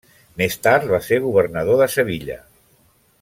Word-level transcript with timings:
Més 0.41 0.55
tard 0.67 0.87
va 0.93 1.01
ser 1.09 1.19
governador 1.27 1.79
de 1.83 1.91
Sevilla. 1.99 2.39